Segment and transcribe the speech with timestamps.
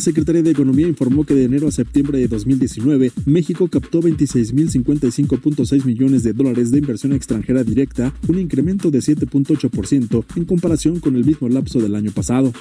[0.00, 6.22] Secretaría de Economía informó que de enero a septiembre de 2019, México captó 26.055.6 millones
[6.22, 11.48] de dólares de inversión extranjera directa, un incremento de 7.8% en comparación con el mismo
[11.48, 12.52] lapso del año pasado.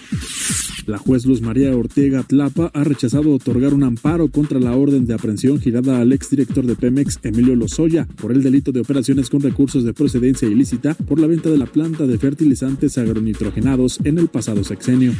[0.85, 5.13] La juez Luz María Ortega Tlapa ha rechazado otorgar un amparo contra la orden de
[5.13, 9.83] aprehensión girada al exdirector de Pemex, Emilio Lozoya, por el delito de operaciones con recursos
[9.83, 14.63] de procedencia ilícita por la venta de la planta de fertilizantes agronitrogenados en el pasado
[14.63, 15.13] sexenio.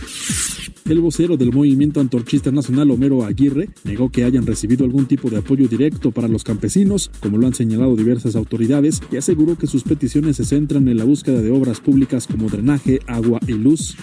[0.89, 5.37] El vocero del movimiento antorchista nacional Homero Aguirre negó que hayan recibido algún tipo de
[5.37, 9.83] apoyo directo para los campesinos, como lo han señalado diversas autoridades, y aseguró que sus
[9.83, 13.95] peticiones se centran en la búsqueda de obras públicas como drenaje, agua y luz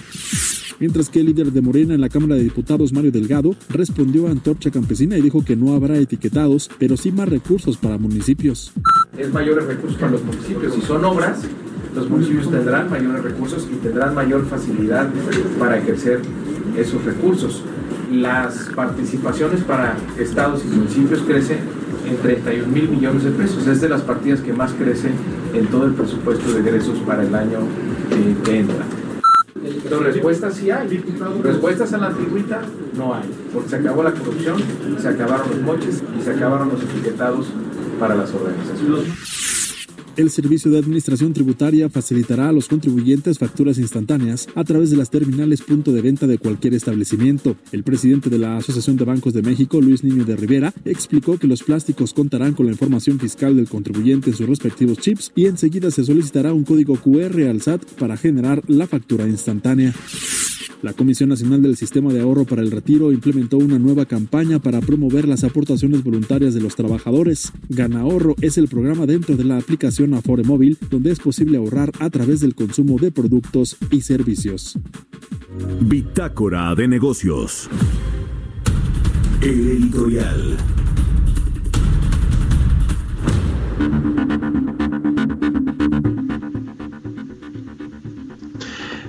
[0.78, 4.30] mientras que el líder de Morena en la Cámara de Diputados, Mario Delgado, respondió a
[4.30, 8.74] Antorcha Campesina y dijo que no habrá etiquetados, pero sí más recursos para municipios.
[9.16, 10.74] Es mayores recursos para los municipios.
[10.74, 11.40] Si son obras,
[11.94, 15.10] los municipios tendrán mayores recursos y tendrán mayor facilidad
[15.58, 16.20] para ejercer
[16.76, 17.62] esos recursos.
[18.10, 21.58] Las participaciones para estados y municipios crecen
[22.08, 23.66] en 31 mil millones de pesos.
[23.66, 25.14] Es de las partidas que más crecen
[25.52, 27.58] en todo el presupuesto de egresos para el año
[28.44, 28.84] que entra.
[29.82, 31.02] Pero respuestas sí hay.
[31.42, 32.60] Respuestas en la antigüita
[32.96, 33.28] no hay.
[33.52, 34.56] Porque se acabó la corrupción,
[35.00, 37.48] se acabaron los moches y se acabaron los etiquetados
[37.98, 39.45] para las organizaciones.
[40.16, 45.10] El Servicio de Administración Tributaria facilitará a los contribuyentes facturas instantáneas a través de las
[45.10, 47.54] terminales punto de venta de cualquier establecimiento.
[47.70, 51.46] El presidente de la Asociación de Bancos de México, Luis Niño de Rivera, explicó que
[51.46, 55.90] los plásticos contarán con la información fiscal del contribuyente en sus respectivos chips y enseguida
[55.90, 59.92] se solicitará un código QR al SAT para generar la factura instantánea.
[60.82, 64.80] La Comisión Nacional del Sistema de Ahorro para el Retiro implementó una nueva campaña para
[64.80, 67.52] promover las aportaciones voluntarias de los trabajadores.
[67.68, 71.92] Gana Ahorro es el programa dentro de la aplicación Afore Móvil donde es posible ahorrar
[71.98, 74.78] a través del consumo de productos y servicios.
[75.80, 77.68] Bitácora de negocios.
[79.40, 80.56] editorial.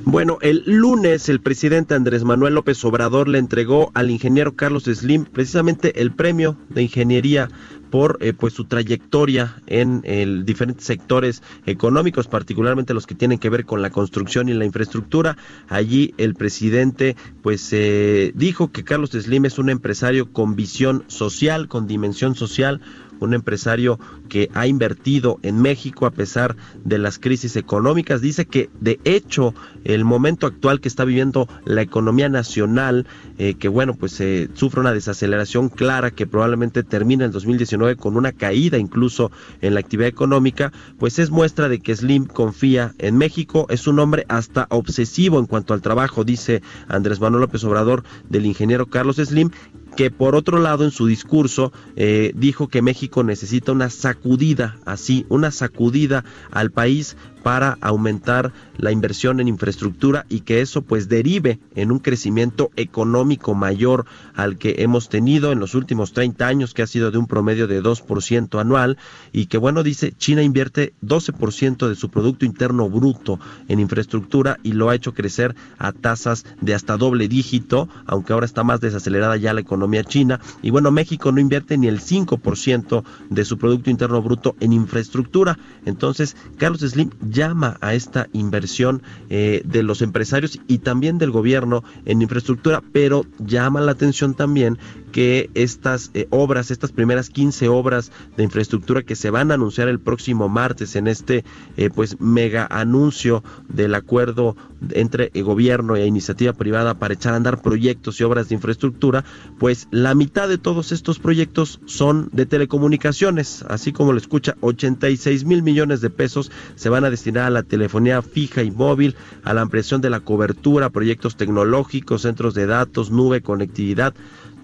[0.09, 5.25] Bueno, el lunes el presidente Andrés Manuel López Obrador le entregó al ingeniero Carlos Slim
[5.25, 7.49] precisamente el premio de ingeniería
[7.89, 13.50] por eh, pues su trayectoria en el, diferentes sectores económicos, particularmente los que tienen que
[13.50, 15.38] ver con la construcción y la infraestructura.
[15.70, 21.67] Allí el presidente pues eh, dijo que Carlos Slim es un empresario con visión social,
[21.67, 22.82] con dimensión social,
[23.19, 28.21] un empresario que ha invertido en México a pesar de las crisis económicas.
[28.21, 33.05] Dice que de hecho el momento actual que está viviendo la economía nacional,
[33.38, 38.17] eh, que bueno, pues eh, sufre una desaceleración clara que probablemente termine en 2019 con
[38.17, 39.31] una caída incluso
[39.62, 43.67] en la actividad económica, pues es muestra de que Slim confía en México.
[43.69, 48.45] Es un hombre hasta obsesivo en cuanto al trabajo, dice Andrés Manuel López Obrador del
[48.45, 49.51] ingeniero Carlos Slim,
[49.97, 55.25] que por otro lado en su discurso eh, dijo que México necesita una sacudida, así,
[55.27, 61.59] una sacudida al país para aumentar la inversión en infraestructura y que eso pues derive
[61.75, 66.81] en un crecimiento económico mayor al que hemos tenido en los últimos 30 años, que
[66.81, 68.97] ha sido de un promedio de 2% anual
[69.31, 74.73] y que bueno, dice, China invierte 12% de su Producto Interno Bruto en infraestructura y
[74.73, 79.37] lo ha hecho crecer a tasas de hasta doble dígito, aunque ahora está más desacelerada
[79.37, 80.39] ya la economía china.
[80.62, 85.58] Y bueno, México no invierte ni el 5% de su Producto Interno Bruto en infraestructura.
[85.86, 91.84] Entonces, Carlos Slim llama a esta inversión eh, de los empresarios y también del gobierno
[92.06, 94.77] en infraestructura, pero llama la atención también
[95.11, 99.87] que estas eh, obras, estas primeras 15 obras de infraestructura que se van a anunciar
[99.87, 101.43] el próximo martes en este
[101.77, 104.55] eh, pues mega anuncio del acuerdo
[104.91, 109.23] entre el gobierno e iniciativa privada para echar a andar proyectos y obras de infraestructura,
[109.57, 115.45] pues la mitad de todos estos proyectos son de telecomunicaciones, así como lo escucha, 86
[115.45, 119.53] mil millones de pesos se van a destinar a la telefonía fija y móvil, a
[119.53, 124.13] la ampliación de la cobertura, proyectos tecnológicos, centros de datos, nube, conectividad,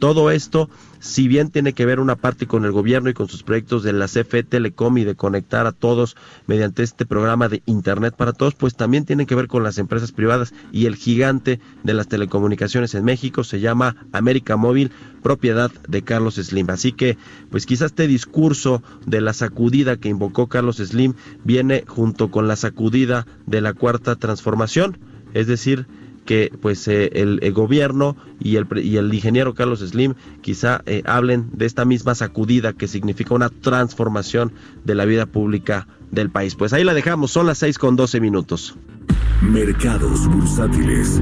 [0.04, 0.70] todo esto,
[1.00, 3.94] si bien tiene que ver una parte con el gobierno y con sus proyectos de
[3.94, 8.54] la CFE Telecom y de conectar a todos mediante este programa de Internet para todos,
[8.54, 12.96] pues también tiene que ver con las empresas privadas y el gigante de las telecomunicaciones
[12.96, 14.92] en México se llama América Móvil,
[15.22, 16.70] propiedad de Carlos Slim.
[16.70, 17.18] Así que,
[17.50, 21.14] pues quizás este discurso de la sacudida que invocó Carlos Slim
[21.46, 24.98] viene junto con la sacudida de la cuarta transformación,
[25.34, 25.88] es decir,
[26.26, 31.50] que pues eh, el, gobierno y el, y el ingeniero Carlos Slim quizá eh, hablen
[31.54, 34.54] de esta misma sacudida que significa una transformación
[34.84, 36.56] de la vida pública del país.
[36.56, 38.76] Pues ahí la dejamos, son las 6 con 12 minutos.
[39.42, 41.22] Mercados bursátiles.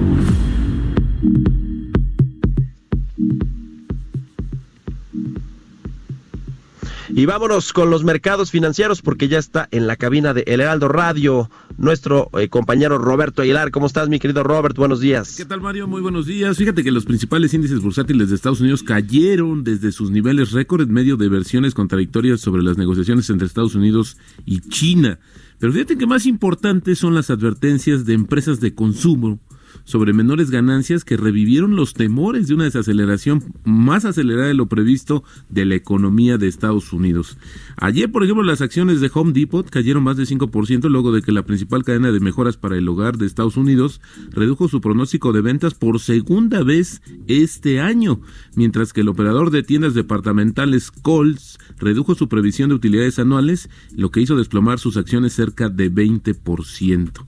[7.22, 10.88] Y vámonos con los mercados financieros porque ya está en la cabina de El Heraldo
[10.88, 13.70] Radio nuestro eh, compañero Roberto Aguilar.
[13.70, 14.76] ¿Cómo estás, mi querido Robert?
[14.76, 15.36] Buenos días.
[15.38, 15.88] ¿Qué tal, Mario?
[15.88, 16.58] Muy buenos días.
[16.58, 20.92] Fíjate que los principales índices bursátiles de Estados Unidos cayeron desde sus niveles récord en
[20.92, 25.20] medio de versiones contradictorias sobre las negociaciones entre Estados Unidos y China.
[25.60, 29.40] Pero fíjate que más importantes son las advertencias de empresas de consumo
[29.84, 35.24] sobre menores ganancias que revivieron los temores de una desaceleración más acelerada de lo previsto
[35.50, 37.38] de la economía de Estados Unidos.
[37.78, 41.32] Ayer, por ejemplo, las acciones de Home Depot cayeron más de 5% luego de que
[41.32, 44.02] la principal cadena de mejoras para el hogar de Estados Unidos
[44.32, 48.22] redujo su pronóstico de ventas por segunda vez este año,
[48.56, 54.12] mientras que el operador de tiendas departamentales Kohl's redujo su previsión de utilidades anuales, lo
[54.12, 57.26] que hizo desplomar sus acciones cerca de 20%.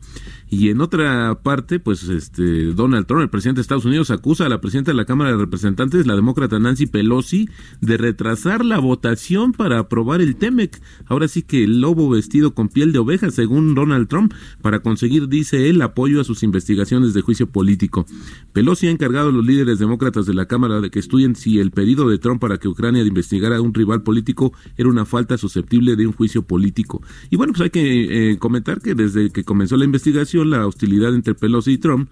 [0.55, 4.49] Y en otra parte, pues este Donald Trump, el presidente de Estados Unidos, acusa a
[4.49, 7.49] la presidenta de la Cámara de Representantes, la demócrata Nancy Pelosi,
[7.81, 10.79] de retrasar la votación para aprobar el TEMEC.
[11.07, 14.31] Ahora sí que el lobo vestido con piel de oveja, según Donald Trump,
[14.61, 18.05] para conseguir, dice él, apoyo a sus investigaciones de juicio político.
[18.53, 21.71] Pelosi ha encargado a los líderes demócratas de la Cámara de que estudien si el
[21.71, 25.95] pedido de Trump para que Ucrania investigara a un rival político era una falta susceptible
[25.95, 27.01] de un juicio político.
[27.31, 31.13] Y bueno, pues hay que eh, comentar que desde que comenzó la investigación, la hostilidad
[31.13, 32.09] entre Pelosi y Trump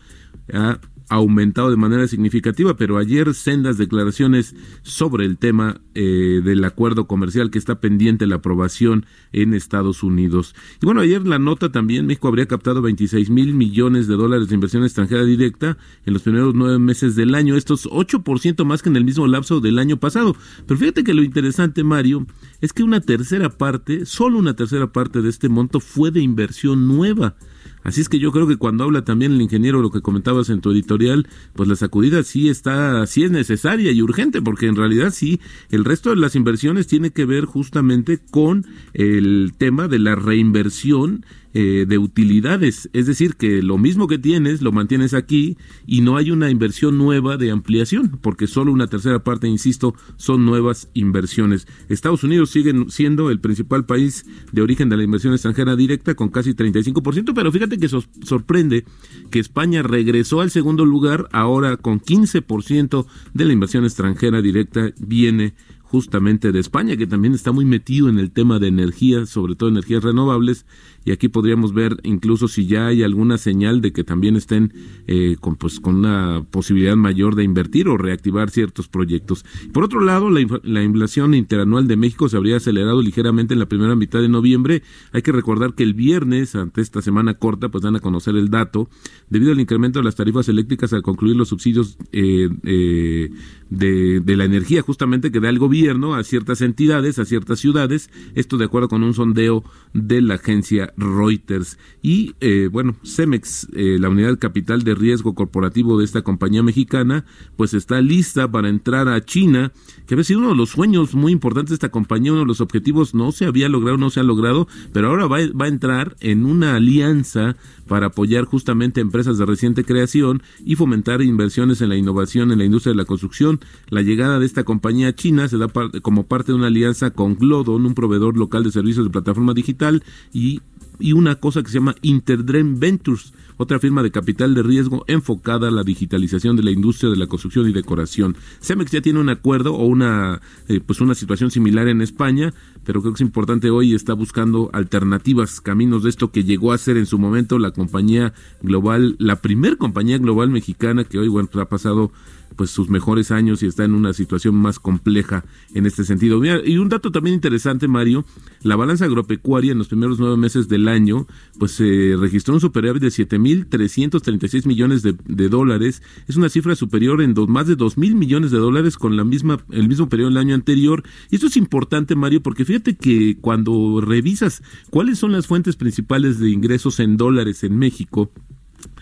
[0.54, 0.80] ha
[1.12, 7.52] aumentado de manera significativa, pero ayer sendas declaraciones sobre el tema eh, del acuerdo comercial
[7.52, 10.56] que está pendiente la aprobación en Estados Unidos.
[10.82, 14.56] Y bueno, ayer la nota también, México habría captado 26 mil millones de dólares de
[14.56, 18.96] inversión extranjera directa en los primeros nueve meses del año, estos 8% más que en
[18.96, 20.34] el mismo lapso del año pasado.
[20.66, 22.26] Pero fíjate que lo interesante, Mario,
[22.62, 26.88] es que una tercera parte, solo una tercera parte de este monto fue de inversión
[26.88, 27.36] nueva.
[27.84, 30.62] Así es que yo creo que cuando habla también el ingeniero, lo que comentabas en
[30.62, 35.12] tu editorial, pues la sacudida sí está, sí es necesaria y urgente, porque en realidad
[35.12, 40.16] sí, el resto de las inversiones tiene que ver justamente con el tema de la
[40.16, 46.02] reinversión eh, de utilidades, es decir, que lo mismo que tienes lo mantienes aquí y
[46.02, 50.90] no hay una inversión nueva de ampliación, porque solo una tercera parte, insisto, son nuevas
[50.94, 51.68] inversiones.
[51.90, 56.30] Estados Unidos sigue siendo el principal país de origen de la inversión extranjera directa con
[56.30, 58.86] casi 35%, pero fíjate que sorprende
[59.30, 65.54] que España regresó al segundo lugar ahora con 15% de la inversión extranjera directa viene
[65.92, 69.68] justamente de España, que también está muy metido en el tema de energía, sobre todo
[69.68, 70.66] energías renovables,
[71.04, 74.72] y aquí podríamos ver incluso si ya hay alguna señal de que también estén
[75.08, 79.44] eh, con, pues, con una posibilidad mayor de invertir o reactivar ciertos proyectos.
[79.74, 83.66] Por otro lado, la, la inflación interanual de México se habría acelerado ligeramente en la
[83.66, 84.84] primera mitad de noviembre.
[85.12, 88.50] Hay que recordar que el viernes, ante esta semana corta, pues dan a conocer el
[88.50, 88.88] dato,
[89.30, 93.30] debido al incremento de las tarifas eléctricas al concluir los subsidios eh, eh,
[93.70, 98.10] de, de la energía justamente que da el gobierno a ciertas entidades, a ciertas ciudades,
[98.36, 101.78] esto de acuerdo con un sondeo de la agencia Reuters.
[102.02, 107.26] Y eh, bueno, Cemex, eh, la unidad capital de riesgo corporativo de esta compañía mexicana,
[107.58, 109.72] pues está lista para entrar a China,
[110.06, 112.62] que había sido uno de los sueños muy importantes de esta compañía, uno de los
[112.62, 116.16] objetivos no se había logrado, no se ha logrado, pero ahora va, va a entrar
[116.20, 117.56] en una alianza
[117.88, 122.66] para apoyar justamente empresas de reciente creación y fomentar inversiones en la innovación en la
[122.66, 123.60] industria de la construcción.
[123.90, 125.68] La llegada de esta compañía china se da
[126.02, 130.04] como parte de una alianza con Glodon, un proveedor local de servicios de plataforma digital,
[130.34, 130.62] y
[131.02, 135.68] y una cosa que se llama Interdream Ventures, otra firma de capital de riesgo enfocada
[135.68, 138.38] a la digitalización de la industria de la construcción y decoración.
[138.62, 142.54] Cemex ya tiene un acuerdo o una eh, pues una situación similar en España,
[142.86, 146.78] pero creo que es importante hoy está buscando alternativas, caminos de esto que llegó a
[146.78, 151.50] ser en su momento la compañía global, la primer compañía global mexicana que hoy bueno
[151.52, 152.12] pues ha pasado
[152.56, 156.42] pues sus mejores años y está en una situación más compleja en este sentido.
[156.44, 158.26] y un dato también interesante, Mario,
[158.64, 161.28] la balanza agropecuaria en los primeros nueve meses del año,
[161.60, 167.22] pues se registró un superávit de 7.336 millones de, de dólares, es una cifra superior
[167.22, 170.38] en dos, más de 2.000 millones de dólares con la misma, el mismo periodo del
[170.38, 171.04] año anterior.
[171.30, 176.40] Y esto es importante, Mario, porque fíjate que cuando revisas cuáles son las fuentes principales
[176.40, 178.32] de ingresos en dólares en México,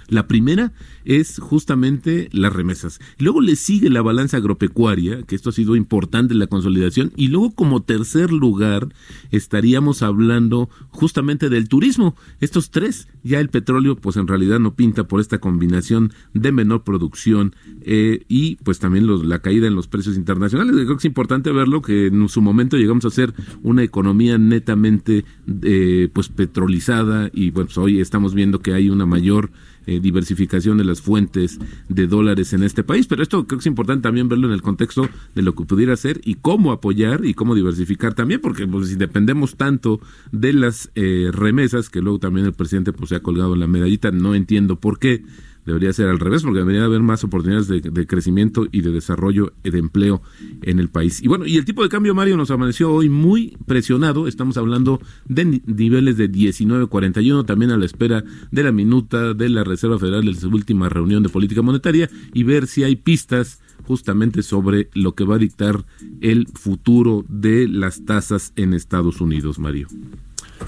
[0.09, 0.73] la primera
[1.05, 2.99] es justamente las remesas.
[3.17, 7.11] Luego le sigue la balanza agropecuaria, que esto ha sido importante en la consolidación.
[7.15, 8.89] Y luego como tercer lugar
[9.31, 12.15] estaríamos hablando justamente del turismo.
[12.39, 16.83] Estos tres, ya el petróleo pues en realidad no pinta por esta combinación de menor
[16.83, 20.73] producción eh, y pues también los, la caída en los precios internacionales.
[20.75, 25.25] Creo que es importante verlo que en su momento llegamos a ser una economía netamente
[25.63, 29.51] eh, pues petrolizada y pues hoy estamos viendo que hay una mayor
[29.89, 33.65] eh, diversificación de las fuentes de dólares en este país, pero esto creo que es
[33.65, 37.33] importante también verlo en el contexto de lo que pudiera ser y cómo apoyar y
[37.33, 39.99] cómo diversificar también, porque pues, si dependemos tanto
[40.31, 44.11] de las eh, remesas, que luego también el presidente pues se ha colgado la medallita,
[44.11, 45.23] no entiendo por qué
[45.69, 49.77] Debería ser al revés, porque debería haber más oportunidades de, crecimiento y de desarrollo de
[49.77, 50.23] empleo
[50.63, 51.21] en el país.
[51.21, 54.27] Y bueno, y el tipo de cambio, Mario, nos amaneció hoy muy presionado.
[54.27, 59.63] Estamos hablando de niveles de 19.41, también a la espera de la minuta de la
[59.63, 64.41] Reserva Federal de su última reunión de política monetaria y ver si hay pistas justamente
[64.41, 65.85] sobre lo que va a dictar
[66.21, 69.87] el futuro de las tasas en Estados Unidos, Mario.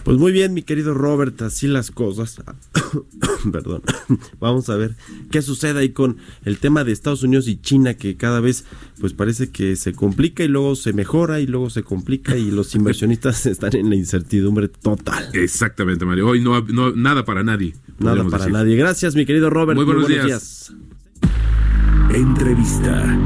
[0.04, 2.42] Pues muy bien, mi querido Robert, así las cosas.
[3.52, 3.82] Perdón.
[4.40, 4.96] Vamos a ver
[5.30, 8.66] qué sucede ahí con el tema de Estados Unidos y China, que cada vez
[9.00, 12.74] pues parece que se complica y luego se mejora y luego se complica y los
[12.76, 15.30] inversionistas están en la incertidumbre total.
[15.34, 16.28] Exactamente, Mario.
[16.28, 17.76] Hoy no, no nada para nadie.
[18.00, 18.76] Nada para nadie.
[18.76, 19.76] Gracias, mi querido Robert.
[19.76, 20.74] Muy buenos, días.
[22.14, 23.18] Entrevista.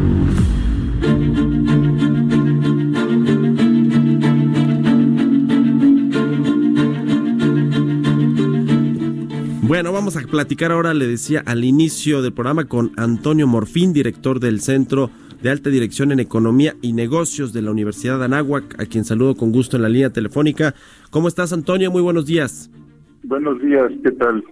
[9.95, 14.59] Vamos a platicar ahora, le decía al inicio del programa, con Antonio Morfín, director del
[14.59, 15.09] Centro
[15.41, 19.35] de Alta Dirección en Economía y Negocios de la Universidad de Anáhuac, a quien saludo
[19.35, 20.75] con gusto en la línea telefónica.
[21.11, 21.91] ¿Cómo estás, Antonio?
[21.91, 22.69] Muy buenos días.
[23.23, 24.43] Buenos días, ¿qué tal?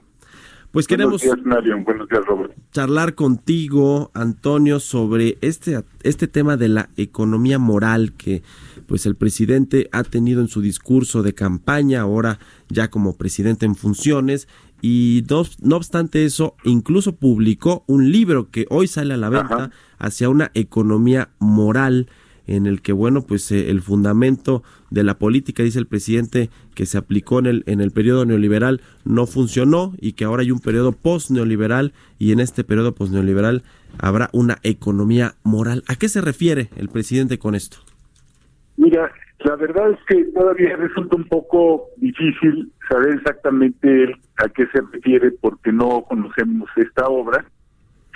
[0.71, 2.53] Pues queremos días, Buenos días, Robert.
[2.71, 8.43] charlar contigo, Antonio, sobre este, este tema de la economía moral que
[8.87, 13.75] pues el presidente ha tenido en su discurso de campaña, ahora ya como presidente en
[13.75, 14.47] funciones,
[14.85, 20.27] y no, obstante eso, incluso publicó un libro que hoy sale a la venta hacia
[20.27, 22.09] una economía moral
[22.47, 26.85] en el que, bueno, pues eh, el fundamento de la política, dice el presidente, que
[26.85, 30.59] se aplicó en el, en el periodo neoliberal no funcionó y que ahora hay un
[30.59, 33.63] periodo post-neoliberal y en este periodo post-neoliberal
[33.99, 35.85] habrá una economía moral.
[35.87, 37.77] ¿A qué se refiere el presidente con esto?
[38.77, 44.81] Mira, la verdad es que todavía resulta un poco difícil saber exactamente a qué se
[44.91, 47.45] refiere porque no conocemos esta obra.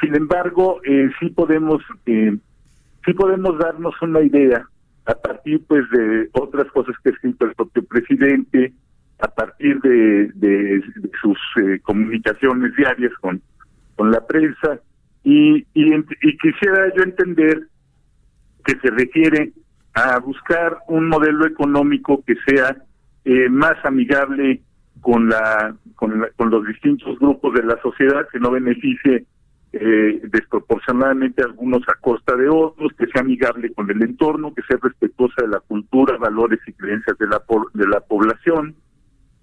[0.02, 2.38] Sin embargo, eh, sí podemos eh,
[3.06, 4.68] sí podemos darnos una idea
[5.06, 8.74] a partir pues de otras cosas que ha escrito el propio presidente,
[9.20, 10.84] a partir de, de,
[11.22, 13.42] sus eh, comunicaciones diarias con
[13.96, 14.80] con la prensa
[15.24, 17.68] y, y, y quisiera yo entender
[18.64, 19.52] que se refiere
[19.98, 22.78] a buscar un modelo económico que sea
[23.26, 24.62] eh, más amigable
[25.02, 29.26] con la, con con los distintos grupos de la sociedad que no beneficie
[29.74, 34.78] eh, desproporcionadamente algunos a costa de otros, que sea amigable con el entorno, que sea
[34.82, 37.42] respetuosa de la cultura, valores y creencias de la
[37.74, 38.76] de la población,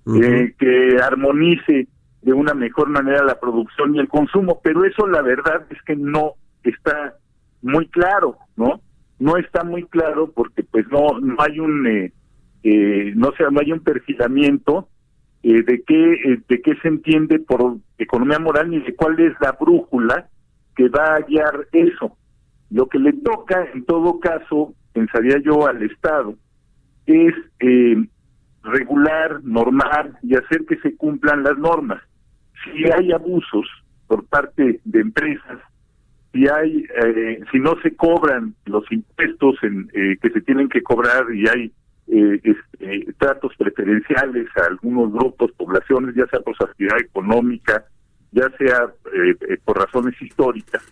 [0.06, 1.88] eh, que armonice
[2.22, 5.96] de una mejor manera la producción y el consumo, pero eso la verdad es que
[5.96, 7.14] no está
[7.60, 8.80] muy claro, ¿no?
[9.18, 12.12] No está muy claro porque pues no no hay un eh,
[12.62, 14.88] eh no sé, no hay un perfilamiento
[15.42, 19.32] eh, de qué eh, de qué se entiende por economía moral ni de cuál es
[19.40, 20.28] la brújula
[20.76, 22.16] que va a guiar eso.
[22.70, 26.34] Lo que le toca, en todo caso, pensaría yo al Estado,
[27.06, 27.96] es eh,
[28.62, 32.02] regular, normar y hacer que se cumplan las normas.
[32.64, 33.66] Si hay abusos
[34.06, 35.58] por parte de empresas,
[36.34, 36.84] si hay,
[37.52, 39.88] si no se cobran los impuestos en,
[40.20, 41.72] que se tienen que cobrar y hay
[42.06, 47.86] eh, este, tratos preferenciales a algunos grupos, poblaciones, ya sea por su actividad económica,
[48.30, 50.82] ya sea eh, eh, por razones históricas,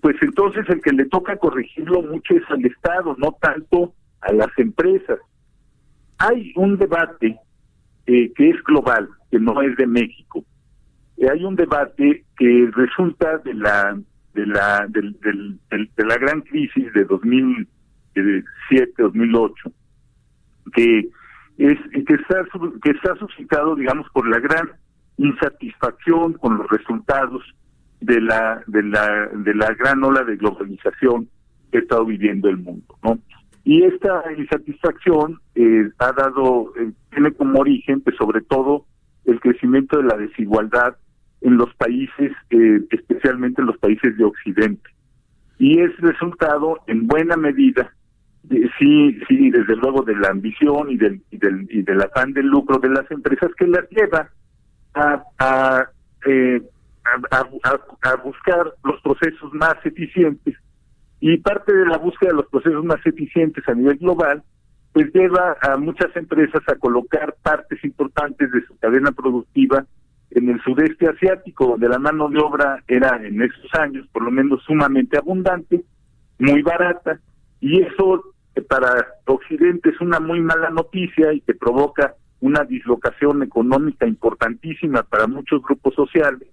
[0.00, 4.48] pues entonces el que le toca corregirlo mucho es al Estado, no tanto a las
[4.56, 5.18] empresas.
[6.18, 7.38] Hay un debate
[8.06, 10.44] que es global, que no es de México.
[11.30, 13.98] hay un debate que resulta de la
[14.34, 15.58] de la del, del,
[15.96, 19.72] de la gran crisis de 2007 2008
[20.72, 21.08] que
[21.58, 22.44] es que está
[22.82, 24.70] que está suscitado digamos por la gran
[25.16, 27.42] insatisfacción con los resultados
[28.00, 31.28] de la de la de la gran ola de globalización
[31.70, 33.18] que ha estado viviendo el mundo no
[33.62, 38.86] y esta insatisfacción eh, ha dado eh, tiene como origen pues sobre todo
[39.24, 40.96] el crecimiento de la desigualdad
[41.44, 44.90] en los países eh, especialmente en los países de occidente.
[45.58, 47.92] Y es resultado en buena medida
[48.78, 52.46] sí, sí, desde luego de la ambición y del, y del, y del afán del
[52.46, 54.30] lucro de las empresas que las lleva
[54.94, 55.88] a,
[56.26, 56.62] eh,
[57.30, 60.56] a, a, a, buscar los procesos más eficientes.
[61.20, 64.42] Y parte de la búsqueda de los procesos más eficientes a nivel global
[64.92, 69.84] pues lleva a muchas empresas a colocar partes importantes de su cadena productiva
[70.34, 74.30] en el sudeste asiático, donde la mano de obra era en esos años por lo
[74.30, 75.84] menos sumamente abundante,
[76.38, 77.18] muy barata,
[77.60, 78.22] y eso
[78.68, 85.26] para Occidente es una muy mala noticia y que provoca una dislocación económica importantísima para
[85.26, 86.48] muchos grupos sociales,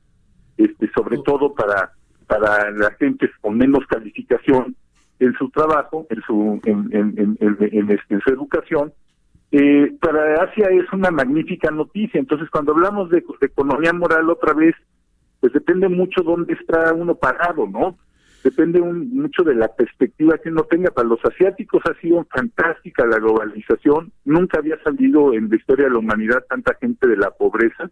[0.58, 1.92] este, sobre todo para
[2.28, 4.74] para la gente con menos calificación
[5.20, 8.94] en su trabajo, en su en, en, en, este, su educación.
[9.52, 12.20] Eh, para Asia es una magnífica noticia.
[12.20, 14.76] Entonces, cuando hablamos de, de economía moral otra vez,
[15.40, 17.98] pues depende mucho dónde está uno parado, ¿no?
[18.44, 20.92] depende mucho de la perspectiva que uno tenga.
[20.92, 24.12] Para los asiáticos ha sido fantástica la globalización.
[24.26, 27.90] Nunca había salido en la historia de la humanidad tanta gente de la pobreza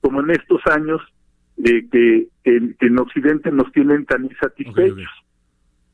[0.00, 1.00] como en estos años
[1.64, 5.10] eh, que, en Occidente nos tienen tan insatisfechos.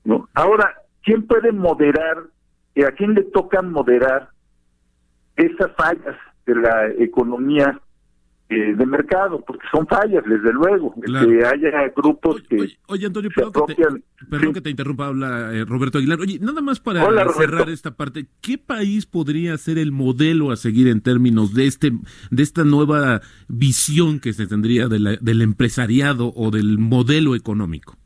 [0.05, 0.29] ¿no?
[0.35, 2.25] Ahora, ¿quién puede moderar?
[2.75, 4.31] Eh, ¿A quién le toca moderar
[5.39, 7.81] esas fallas de la economía
[8.51, 12.57] eh, de mercado, porque son fallas, desde luego, que haya grupos que...
[12.87, 16.19] Oye, Antonio, perdón, que te, interrumpa, habla eh, Roberto Aguilar.
[16.19, 20.89] Oye, nada más para cerrar esta parte, ¿qué país podría ser el modelo a seguir
[20.89, 21.93] en términos de este
[22.31, 27.99] de esta nueva visión que se tendría de del empresariado o del modelo económico?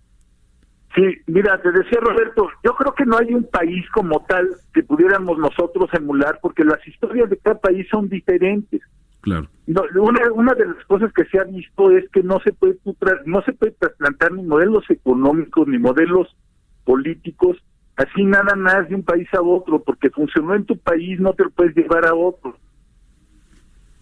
[0.94, 4.82] Sí, mira, te decía Roberto, yo creo que no hay un país como tal que
[4.82, 8.82] pudiéramos nosotros emular, porque las historias de cada país son diferentes.
[9.22, 9.48] Claro.
[9.66, 12.76] No, una, una de las cosas que se ha visto es que no se puede
[13.24, 16.36] no se puede trasplantar ni modelos económicos ni modelos
[16.84, 17.56] políticos
[17.96, 21.44] así nada más de un país a otro, porque funcionó en tu país, no te
[21.44, 22.56] lo puedes llevar a otro.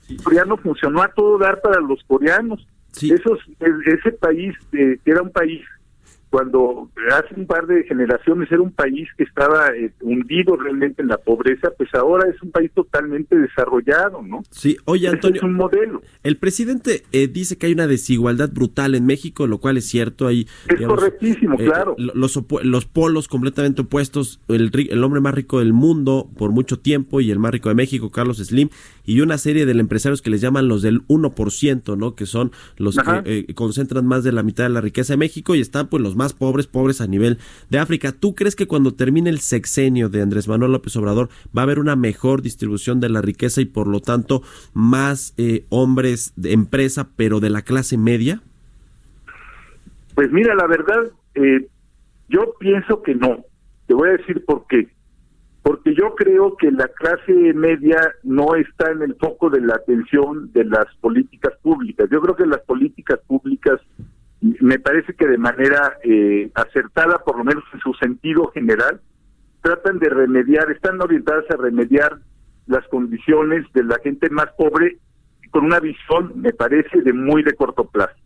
[0.08, 2.66] El coreano funcionó a todo dar para los coreanos.
[3.00, 5.62] Esos, ese país, eh, era un país
[6.30, 11.08] cuando hace un par de generaciones era un país que estaba eh, hundido realmente en
[11.08, 14.42] la pobreza, pues ahora es un país totalmente desarrollado, ¿no?
[14.50, 16.02] Sí, oye Antonio, es un modelo.
[16.22, 20.28] El presidente eh, dice que hay una desigualdad brutal en México, lo cual es cierto.
[20.28, 21.96] Hay, es correctísimo, eh, claro.
[21.98, 27.20] Los, los polos completamente opuestos, el, el hombre más rico del mundo por mucho tiempo
[27.20, 28.68] y el más rico de México, Carlos Slim,
[29.10, 32.14] y una serie de empresarios que les llaman los del 1%, ¿no?
[32.14, 35.60] Que son los que concentran más de la mitad de la riqueza de México y
[35.60, 37.38] están pues los más pobres, pobres a nivel
[37.70, 38.12] de África.
[38.12, 41.80] ¿Tú crees que cuando termine el sexenio de Andrés Manuel López Obrador va a haber
[41.80, 44.42] una mejor distribución de la riqueza y por lo tanto
[44.74, 48.42] más eh, hombres de empresa, pero de la clase media?
[50.14, 51.66] Pues mira, la verdad, eh,
[52.28, 53.44] yo pienso que no.
[53.88, 54.86] Te voy a decir por qué.
[55.62, 60.50] Porque yo creo que la clase media no está en el foco de la atención
[60.52, 62.08] de las políticas públicas.
[62.10, 63.80] Yo creo que las políticas públicas,
[64.40, 69.00] me parece que de manera eh, acertada, por lo menos en su sentido general,
[69.60, 72.18] tratan de remediar, están orientadas a remediar
[72.66, 74.98] las condiciones de la gente más pobre
[75.50, 78.19] con una visión, me parece, de muy de corto plazo.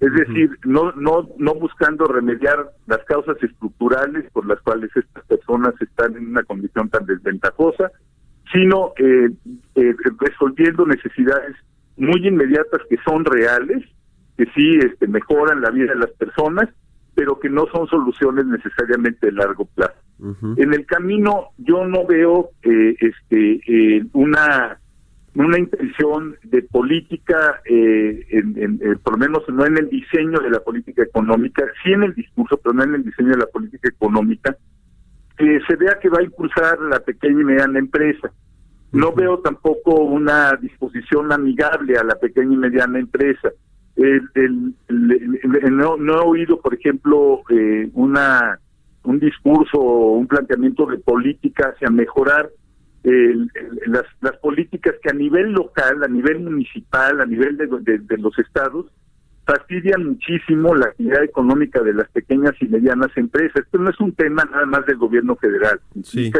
[0.00, 5.74] Es decir, no, no, no buscando remediar las causas estructurales por las cuales estas personas
[5.80, 7.90] están en una condición tan desventajosa,
[8.52, 9.28] sino eh,
[9.74, 11.56] eh, resolviendo necesidades
[11.96, 13.84] muy inmediatas que son reales,
[14.36, 16.68] que sí este, mejoran la vida de las personas,
[17.14, 19.98] pero que no son soluciones necesariamente de largo plazo.
[20.56, 24.80] En el camino yo no veo eh, este eh, una
[25.44, 30.50] una intención de política, eh, en, eh, por lo menos no en el diseño de
[30.50, 33.88] la política económica, sí en el discurso, pero no en el diseño de la política
[33.88, 34.56] económica,
[35.36, 38.32] que se vea que va a impulsar la pequeña y mediana empresa.
[38.90, 43.52] No veo tampoco una disposición amigable a la pequeña y mediana empresa.
[44.88, 48.58] no, no, he oído, por ejemplo, eh, una
[49.04, 52.50] un discurso o un planteamiento de política hacia mejorar
[53.02, 58.86] las, las políticas que a nivel local, a nivel municipal, a nivel de, los estados,
[59.46, 63.64] fastidian muchísimo la actividad económica de las pequeñas y medianas empresas.
[63.64, 65.80] Esto no es un tema nada más del gobierno federal.
[66.02, 66.30] Sí.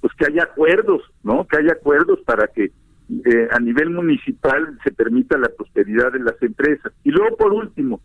[0.00, 1.46] Pues que haya acuerdos, ¿no?
[1.46, 6.40] Que haya acuerdos para que eh, a nivel municipal se permita la prosperidad de las
[6.42, 6.92] empresas.
[7.04, 8.00] Y luego, por último,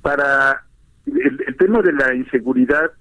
[0.00, 0.64] para
[1.06, 2.92] el tema de la inseguridad,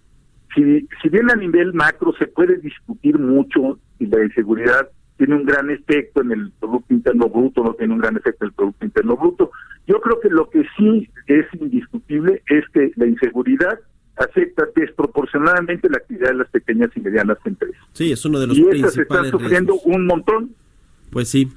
[0.56, 5.46] si, si bien a nivel macro se puede discutir mucho si la inseguridad tiene un
[5.46, 8.86] gran efecto en el Producto Interno Bruto, no tiene un gran efecto en el Producto
[8.86, 9.52] Interno Bruto,
[9.86, 13.80] yo creo que lo que sí es indiscutible es que la inseguridad
[14.16, 17.82] afecta desproporcionadamente la actividad de las pequeñas y medianas empresas.
[17.94, 18.98] Sí, es uno de los y principales.
[18.98, 20.56] Y están sufriendo un montón.
[21.10, 21.50] Pues sí.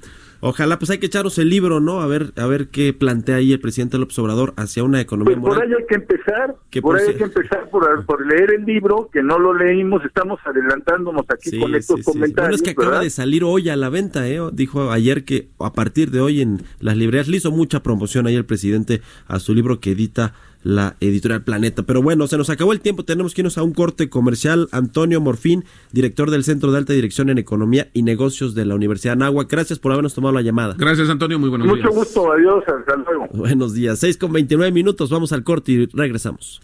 [0.45, 2.01] Ojalá, pues hay que echaros el libro, ¿no?
[2.01, 5.55] A ver, a ver qué plantea ahí el presidente López Obrador hacia una economía pues
[5.55, 9.23] por ahí hay que empezar, por ahí hay que empezar por, leer el libro, que
[9.23, 12.35] no lo leímos, estamos adelantándonos aquí con estos comentarios.
[12.35, 14.41] Bueno, es que acaba de salir hoy a la venta, ¿eh?
[14.53, 18.35] Dijo ayer que a partir de hoy en las librerías le hizo mucha promoción ahí
[18.35, 21.83] el presidente a su libro que edita la editorial Planeta.
[21.83, 24.69] Pero bueno, se nos acabó el tiempo, tenemos que irnos a un corte comercial.
[24.73, 29.17] Antonio Morfín, director del Centro de Alta Dirección en Economía y Negocios de la Universidad
[29.17, 29.51] de Anáhuac.
[29.51, 30.75] Gracias por habernos tomado la llamada.
[30.79, 31.79] Gracias, Antonio, muy buenos días.
[31.79, 33.29] Mucho gusto, adiós, hasta luego.
[33.33, 36.61] Buenos días, 6 con 29 minutos, vamos al corte y regresamos.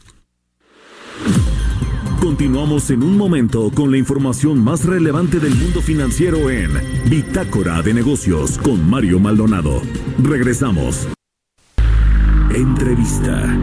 [2.20, 6.70] Continuamos en un momento con la información más relevante del mundo financiero en
[7.08, 9.80] Bitácora de Negocios con Mario Maldonado.
[10.22, 11.08] Regresamos.
[12.54, 13.56] Entrevista.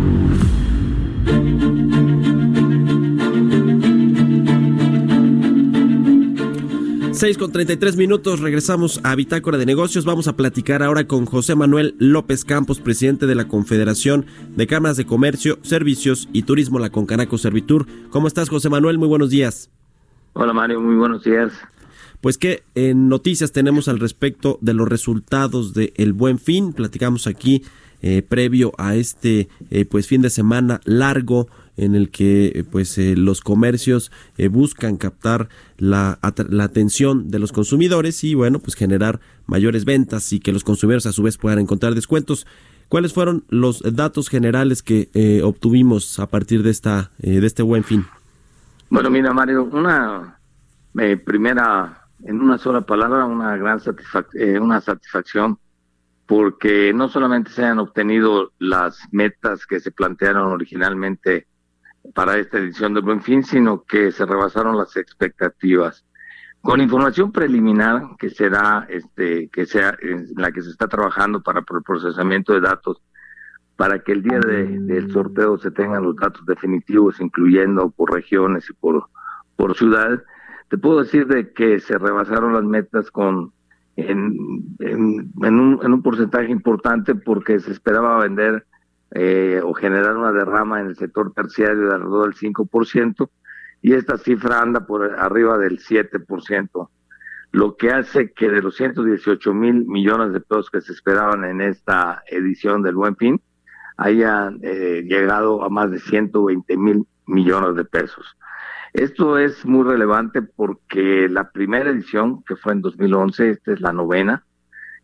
[7.12, 10.06] 6 con 33 minutos, regresamos a Bitácora de Negocios.
[10.06, 14.98] Vamos a platicar ahora con José Manuel López Campos, presidente de la Confederación de Cámaras
[14.98, 17.88] de Comercio, Servicios y Turismo, la Concanaco Servitur.
[18.10, 18.98] ¿Cómo estás, José Manuel?
[18.98, 19.70] Muy buenos días.
[20.34, 21.54] Hola, Mario, muy buenos días.
[22.20, 26.74] Pues qué en noticias tenemos al respecto de los resultados del el Buen Fin.
[26.74, 27.64] Platicamos aquí
[28.08, 33.00] eh, previo a este eh, pues fin de semana largo en el que eh, pues
[33.00, 34.12] los comercios
[34.52, 40.40] buscan captar la, la, atención de los consumidores y bueno pues generar mayores ventas y
[40.40, 42.46] que los consumidores a su vez puedan encontrar descuentos.
[42.90, 45.10] ¿Cuáles fueron los datos generales que
[45.44, 48.06] obtuvimos a partir de esta de este buen fin?
[48.92, 50.38] Bueno, mira Mario, una
[51.26, 53.80] primera en una sola palabra una gran
[54.62, 55.58] una satisfacción
[56.28, 61.48] porque no solamente se han obtenido las metas que se plantearon originalmente
[62.14, 66.06] para esta edición del Buen Fin, sino que se rebasaron las expectativas.
[66.62, 71.60] Con información preliminar que será, este, que sea en la que se está trabajando para
[71.60, 73.02] el procesamiento de datos,
[73.76, 78.74] para que el día del sorteo se tengan los datos definitivos, incluyendo por regiones y
[78.74, 79.10] por,
[79.56, 80.22] por ciudades,
[80.70, 83.54] te puedo decir de que se rebasaron las metas con
[83.96, 84.40] en,
[84.80, 88.66] un, en un porcentaje importante porque se esperaba vender
[89.12, 93.30] eh, o generar una derrama en el sector terciario de alrededor del 5%
[93.82, 96.90] y esta cifra anda por arriba del 7%,
[97.52, 101.62] lo que hace que de los 118 mil millones de pesos que se esperaban en
[101.62, 103.40] esta edición del Buen Fin,
[103.98, 108.36] hayan eh, llegado a más de 120 mil millones de pesos.
[108.96, 113.92] Esto es muy relevante porque la primera edición, que fue en 2011, esta es la
[113.92, 114.46] novena,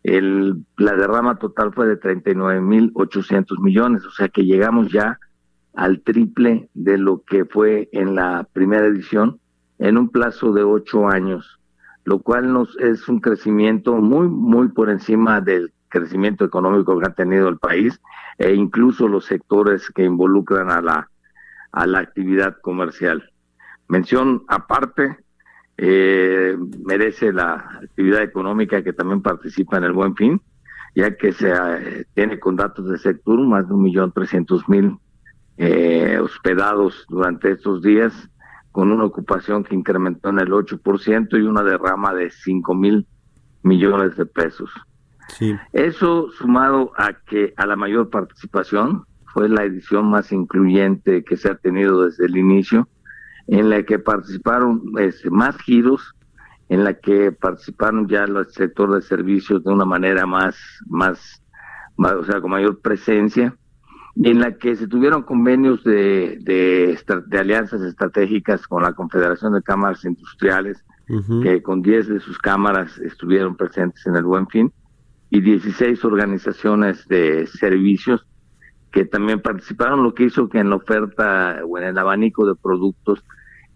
[0.02, 5.18] el, la derrama total fue de 39.800 millones, o sea que llegamos ya
[5.74, 9.40] al triple de lo que fue en la primera edición,
[9.78, 11.60] en un plazo de ocho años,
[12.04, 17.12] lo cual nos es un crecimiento muy, muy por encima del crecimiento económico que ha
[17.12, 18.00] tenido el país
[18.38, 21.10] e incluso los sectores que involucran a la,
[21.72, 23.31] a la actividad comercial.
[23.92, 25.18] Mención aparte,
[25.76, 30.40] eh, merece la actividad económica que también participa en el Buen Fin,
[30.94, 34.96] ya que se eh, tiene con datos de sector más de un millón trescientos mil
[35.58, 38.30] eh, hospedados durante estos días,
[38.70, 43.06] con una ocupación que incrementó en el 8% y una derrama de 5 mil
[43.62, 44.70] millones de pesos.
[45.28, 45.54] Sí.
[45.74, 51.50] Eso sumado a que a la mayor participación fue la edición más incluyente que se
[51.50, 52.88] ha tenido desde el inicio,
[53.46, 56.14] en la que participaron este, más giros,
[56.68, 61.42] en la que participaron ya el sector de servicios de una manera más, más,
[61.98, 63.54] o sea, con mayor presencia,
[64.16, 70.04] en la que se tuvieron convenios de, de, alianzas estratégicas con la Confederación de Cámaras
[70.04, 70.84] Industriales,
[71.42, 74.72] que con 10 de sus cámaras estuvieron presentes en el Buen Fin,
[75.28, 78.26] y 16 organizaciones de servicios
[78.92, 82.54] que también participaron, lo que hizo que en la oferta o en el abanico de
[82.54, 83.24] productos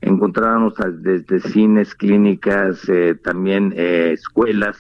[0.03, 4.77] encontráramos desde cines, clínicas, eh, también eh, escuelas,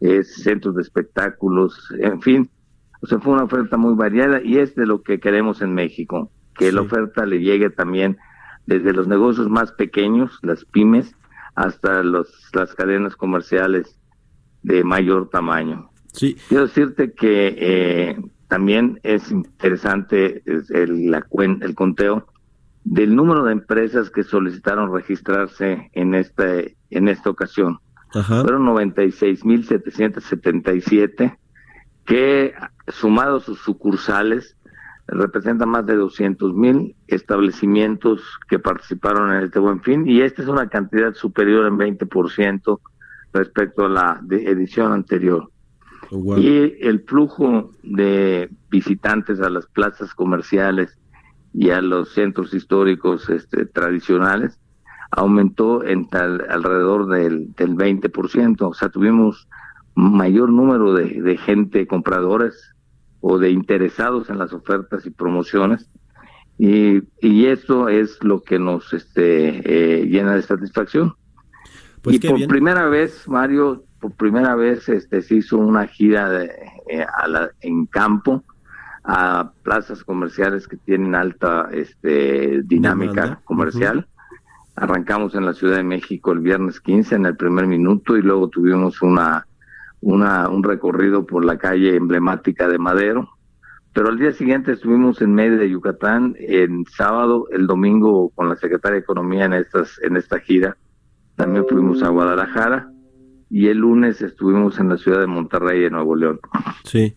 [0.00, 2.50] eh, centros de espectáculos, en fin.
[3.00, 6.30] O sea, fue una oferta muy variada y es de lo que queremos en México,
[6.54, 8.18] que la oferta le llegue también
[8.66, 11.14] desde los negocios más pequeños, las pymes,
[11.54, 13.98] hasta los, las cadenas comerciales
[14.62, 15.90] de mayor tamaño.
[16.12, 16.36] Sí.
[16.48, 18.16] Quiero decirte que eh,
[18.48, 21.26] también es interesante el, la,
[21.60, 22.26] el conteo
[22.84, 26.44] del número de empresas que solicitaron registrarse en esta,
[26.90, 27.78] en esta ocasión.
[28.14, 28.42] Ajá.
[28.42, 31.38] Fueron 96.777
[32.04, 32.52] que
[32.88, 34.58] sumados sus sucursales
[35.06, 40.68] representan más de 200.000 establecimientos que participaron en este buen fin y esta es una
[40.68, 42.80] cantidad superior en 20%
[43.32, 45.50] respecto a la edición anterior.
[46.10, 50.98] Oh, y el flujo de visitantes a las plazas comerciales
[51.52, 54.58] y a los centros históricos este, tradicionales
[55.10, 58.56] aumentó en tal, alrededor del, del 20%.
[58.62, 59.48] O sea, tuvimos
[59.94, 62.74] mayor número de, gente compradores
[63.20, 65.88] o de interesados en las ofertas y promociones.
[66.58, 71.14] Y, y esto es lo que nos este, eh, llena de satisfacción.
[72.02, 76.52] Pues y por primera vez, Mario, por primera vez este, se hizo una gira de,
[76.90, 78.44] eh, a la, en campo
[79.02, 84.06] a plazas comerciales que tienen alta este, dinámica comercial.
[84.76, 88.48] Arrancamos en la Ciudad de México el viernes 15 en el primer minuto y luego
[88.48, 89.46] tuvimos una,
[90.02, 93.30] una, un recorrido por la calle emblemática de Madero.
[93.94, 98.56] Pero al día siguiente estuvimos en medio de Yucatán, en sábado, el domingo con la
[98.56, 100.76] Secretaria de Economía en, estas, en esta gira.
[101.36, 102.90] También fuimos a Guadalajara
[103.54, 106.40] y el lunes estuvimos en la ciudad de Monterrey, en Nuevo León.
[106.82, 107.14] Sí.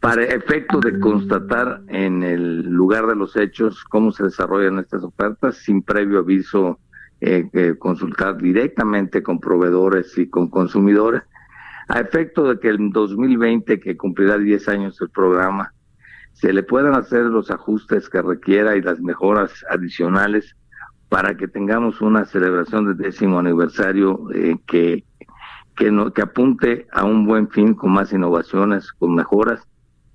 [0.00, 5.58] Para efecto de constatar en el lugar de los hechos cómo se desarrollan estas ofertas,
[5.58, 6.80] sin previo aviso,
[7.20, 11.22] eh, consultar directamente con proveedores y con consumidores,
[11.86, 15.72] a efecto de que el 2020, que cumplirá 10 años el programa,
[16.32, 20.56] se le puedan hacer los ajustes que requiera y las mejoras adicionales
[21.08, 25.04] para que tengamos una celebración del décimo aniversario eh, que
[25.78, 29.62] que, no, que apunte a un buen fin con más innovaciones, con mejoras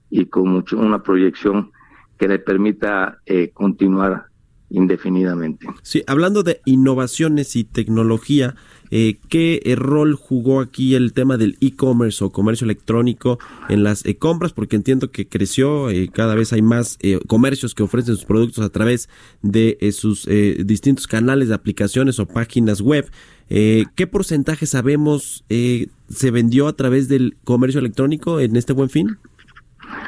[0.10, 1.72] y con mucho, una proyección
[2.20, 4.26] que le permita eh, continuar
[4.70, 5.68] indefinidamente.
[5.84, 8.56] Sí, hablando de innovaciones y tecnología,
[8.92, 14.04] eh, ¿qué eh, rol jugó aquí el tema del e-commerce o comercio electrónico en las
[14.20, 14.52] compras?
[14.52, 16.98] Porque entiendo que creció, cada vez hay más
[17.28, 19.10] comercios que ofrecen sus productos a través
[19.42, 20.28] de sus
[20.66, 23.10] distintos canales de aplicaciones o páginas web.
[23.56, 28.90] Eh, ¿Qué porcentaje sabemos eh, se vendió a través del comercio electrónico en este buen
[28.90, 29.20] fin?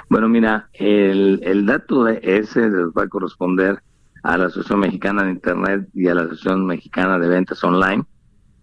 [0.09, 3.83] Bueno, mira, el, el dato de ese va a corresponder
[4.23, 8.03] a la Asociación Mexicana de Internet y a la Asociación Mexicana de Ventas Online.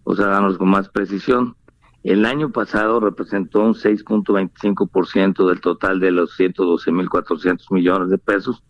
[0.03, 1.55] O sea, damos con más precisión.
[2.03, 8.61] El año pasado representó un 6.25% del total de los 112.400 millones de pesos.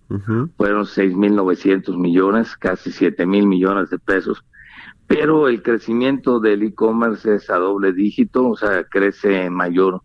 [0.57, 4.45] Fueron 6.900 millones, casi 7.000 millones de pesos
[5.07, 10.01] pero el crecimiento del e-commerce es a doble dígito, o sea, crece mayor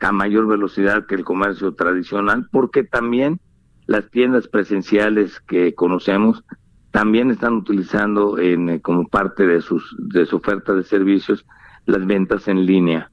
[0.00, 3.40] a mayor velocidad que el comercio tradicional, porque también
[3.86, 6.42] las tiendas presenciales que conocemos
[6.90, 11.44] también están utilizando en, eh, como parte de sus de su oferta de servicios
[11.86, 13.10] las ventas en línea.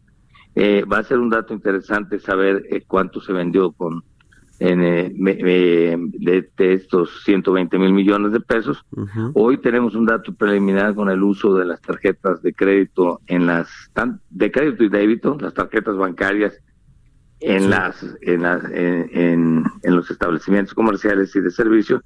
[0.56, 4.04] Eh, va a ser un dato interesante saber eh, cuánto se vendió con
[4.60, 8.86] en, eh, de, estos 120 mil millones de pesos.
[9.34, 13.70] Hoy tenemos un dato preliminar con el uso de las tarjetas de crédito en las
[14.30, 16.60] de crédito y débito, las tarjetas bancarias
[17.40, 22.02] en las en, en, en, los establecimientos comerciales y de servicios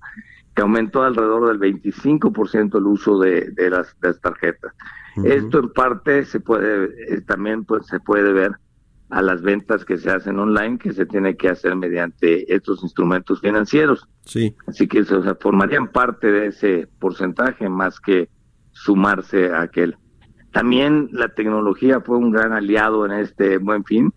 [0.55, 4.73] que aumentó alrededor del 25% el uso de, de, las, tarjetas.
[5.23, 8.51] Esto en parte se puede eh, también pues se puede ver
[9.13, 13.41] a las ventas que se hacen online que se tiene que hacer mediante estos instrumentos
[13.41, 14.07] financieros.
[14.25, 14.55] Sí.
[14.65, 18.29] Así que se formarían parte de ese porcentaje más que
[18.71, 19.95] sumarse a aquel.
[20.51, 24.11] También la tecnología fue un gran aliado en este buen fin.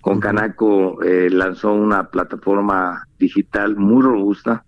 [0.00, 4.64] Con Canaco eh, lanzó una plataforma digital muy robusta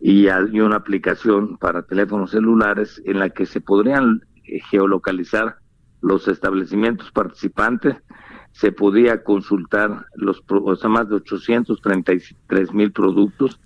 [0.00, 5.56] y hay una aplicación para teléfonos celulares en la que se podrían eh, geolocalizar
[6.00, 7.96] los establecimientos participantes
[8.52, 13.60] se podía consultar los o sea, más de 833 mil productos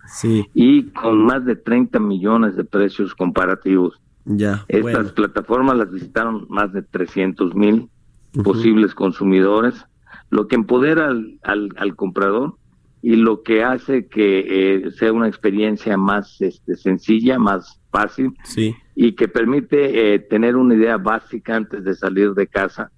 [0.54, 4.00] y con más de 30 millones de precios comparativos.
[4.24, 7.88] Ya, Estas plataformas las visitaron más de 300 mil
[8.42, 9.84] posibles consumidores,
[10.30, 12.56] lo que empodera al, al, comprador
[13.02, 18.34] y lo que hace que eh, sea una experiencia más este, sencilla, más fácil
[18.94, 22.90] y que permite eh, tener una idea básica antes de salir de casa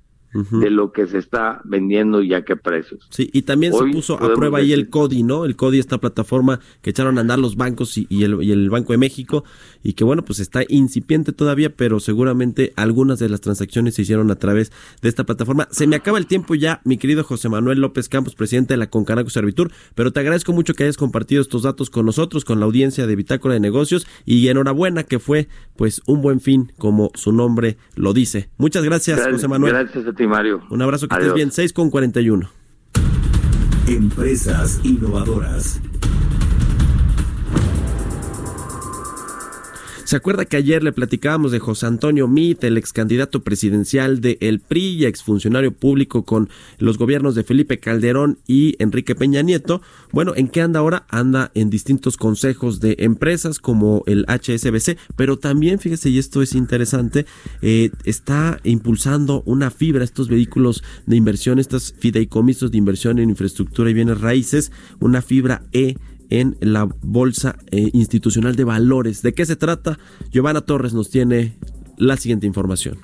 [0.51, 3.07] de lo que se está vendiendo y a qué precios.
[3.11, 5.45] Sí, y también se puso a prueba ahí el CODI, ¿no?
[5.45, 8.93] El CODI, esta plataforma que echaron a andar los bancos y, el, y, el, Banco
[8.93, 9.45] de México,
[9.83, 14.31] y que bueno, pues está incipiente todavía, pero seguramente algunas de las transacciones se hicieron
[14.31, 14.73] a través
[15.03, 15.69] de esta plataforma.
[15.71, 18.89] Se me acaba el tiempo ya, mi querido José Manuel López Campos, presidente de la
[18.89, 22.67] Concanaco Servitur, pero te agradezco mucho que hayas compartido estos datos con nosotros, con la
[22.67, 27.33] audiencia de Bitácora de Negocios, y enhorabuena que fue pues un buen fin, como su
[27.33, 28.51] nombre lo dice.
[28.59, 29.73] Muchas gracias, José Manuel.
[29.73, 30.63] Gracias a ti, Mario.
[30.71, 31.51] Un abrazo, que estés bien.
[31.51, 32.49] 6 con 41.
[33.89, 35.81] Empresas innovadoras.
[40.09, 44.39] ¿Se acuerda que ayer le platicábamos de José Antonio Mit, el ex candidato presidencial de
[44.41, 46.49] El PRI y exfuncionario público con
[46.79, 49.83] los gobiernos de Felipe Calderón y Enrique Peña Nieto?
[50.11, 51.05] Bueno, ¿en qué anda ahora?
[51.11, 56.55] Anda en distintos consejos de empresas como el HSBC, pero también, fíjese, y esto es
[56.55, 57.27] interesante,
[57.61, 63.91] eh, está impulsando una fibra, estos vehículos de inversión, estos fideicomisos de inversión en infraestructura
[63.91, 65.99] y bienes raíces, una fibra E
[66.31, 69.23] en la Bolsa eh, Institucional de Valores.
[69.23, 69.99] ¿De qué se trata?
[70.31, 71.57] Giovanna Torres nos tiene
[71.97, 72.99] la siguiente información.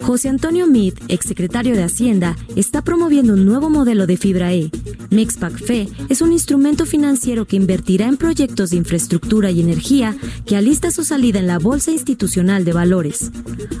[0.00, 4.70] José Antonio Meade, exsecretario de Hacienda, está promoviendo un nuevo modelo de fibra E.
[5.14, 10.56] Mexpac FE es un instrumento financiero que invertirá en proyectos de infraestructura y energía que
[10.56, 13.30] alista su salida en la Bolsa Institucional de Valores.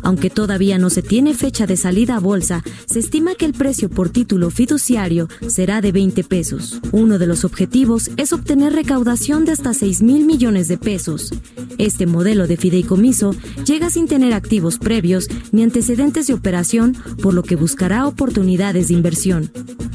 [0.02, 3.90] Aunque todavía no se tiene fecha de salida a bolsa, se estima que el precio
[3.90, 6.80] por título fiduciario será de 20 pesos.
[6.92, 11.32] Uno de los objetivos es obtener recaudación de hasta 6 mil millones de pesos.
[11.78, 13.34] Este modelo de fideicomiso
[13.66, 18.94] llega sin tener activos previos ni antecedentes de operación, por lo que buscará oportunidades de
[18.94, 19.50] inversión.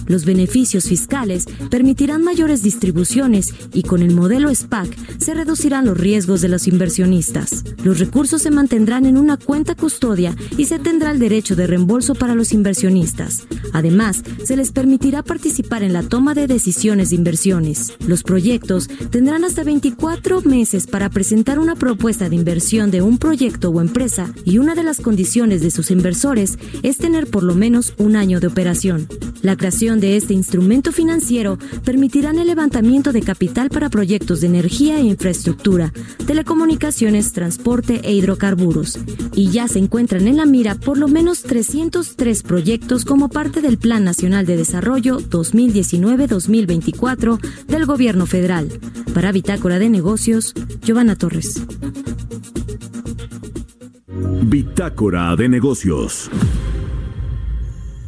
[0.10, 1.29] Los beneficios fiscales
[1.70, 7.64] permitirán mayores distribuciones y con el modelo SPAC se reducirán los riesgos de los inversionistas.
[7.84, 12.16] Los recursos se mantendrán en una cuenta custodia y se tendrá el derecho de reembolso
[12.16, 13.44] para los inversionistas.
[13.74, 17.94] Además, se les permitirá participar en la toma de decisiones de inversiones.
[18.08, 23.70] Los proyectos tendrán hasta 24 meses para presentar una propuesta de inversión de un proyecto
[23.70, 27.94] o empresa y una de las condiciones de sus inversiones es tener por lo menos
[27.98, 29.08] un año de operación.
[29.42, 31.19] La creación de este instrumento financiero
[31.84, 35.94] permitirá el levantamiento de capital para proyectos de energía e infraestructura,
[36.26, 38.98] telecomunicaciones, transporte e hidrocarburos.
[39.34, 43.78] Y ya se encuentran en la mira por lo menos 303 proyectos como parte del
[43.78, 48.70] Plan Nacional de Desarrollo 2019-2024 del Gobierno Federal.
[49.14, 51.62] Para Bitácora de Negocios, Giovanna Torres.
[54.44, 56.30] Bitácora de negocios.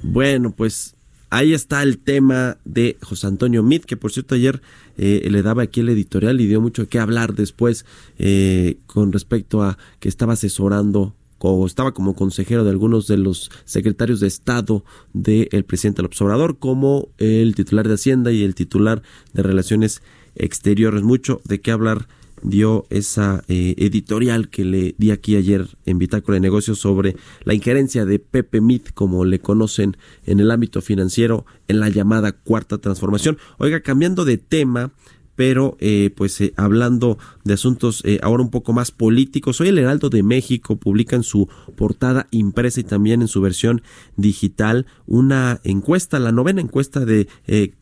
[0.02, 0.96] Bueno, pues
[1.32, 4.62] ahí está el tema de José Antonio Mit, que por cierto ayer
[4.98, 7.86] eh, le daba aquí el editorial y dio mucho que hablar después
[8.20, 13.50] eh, con respecto a que estaba asesorando o estaba como consejero de algunos de los
[13.66, 19.02] secretarios de Estado del presidente López Obrador, como el titular de Hacienda y el titular
[19.34, 20.04] de Relaciones
[20.36, 21.02] Exteriores.
[21.02, 22.08] Mucho de qué hablar
[22.44, 27.54] dio esa eh, editorial que le di aquí ayer en Bitácora de Negocios sobre la
[27.54, 32.78] injerencia de Pepe Mit, como le conocen en el ámbito financiero, en la llamada cuarta
[32.78, 33.38] transformación.
[33.58, 34.92] Oiga, cambiando de tema,
[35.36, 39.80] pero eh, pues eh, hablando de asuntos eh, ahora un poco más políticos, hoy el
[39.80, 43.82] Heraldo de México publica en su portada impresa y también en su versión
[44.18, 47.28] digital una encuesta, la novena encuesta de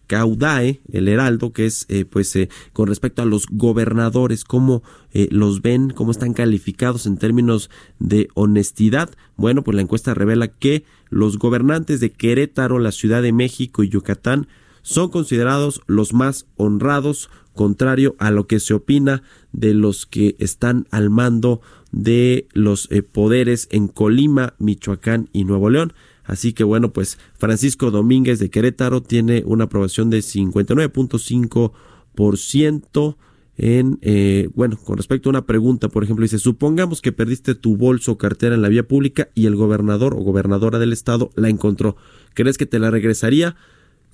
[0.07, 2.37] Caudae, el Heraldo, que es pues
[2.73, 4.81] con respecto a los gobernadores, cómo
[5.13, 7.69] los ven, cómo están calificados en términos
[7.99, 9.11] de honestidad.
[9.35, 13.89] Bueno, pues la encuesta revela que los gobernantes de Querétaro, la Ciudad de México y
[13.89, 14.47] Yucatán
[14.81, 19.21] son considerados los más honrados, contrario a lo que se opina
[19.51, 21.61] de los que están al mando
[21.91, 25.91] de los eh, poderes en Colima, Michoacán y Nuevo León.
[26.23, 33.17] Así que bueno, pues Francisco Domínguez de Querétaro tiene una aprobación de 59.5%
[33.61, 37.75] en, eh, bueno, con respecto a una pregunta, por ejemplo, dice, supongamos que perdiste tu
[37.75, 41.49] bolso o cartera en la vía pública y el gobernador o gobernadora del estado la
[41.49, 41.97] encontró.
[42.35, 43.57] ¿Crees que te la regresaría?